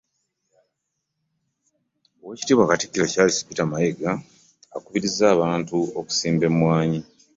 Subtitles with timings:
[2.23, 4.11] Owekitiibwa Katikiro Charles Peter Mayiga
[4.75, 6.99] akubiriza abantu okusimba emmwanyi.